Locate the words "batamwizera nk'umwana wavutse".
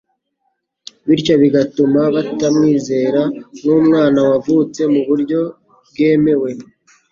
2.15-4.81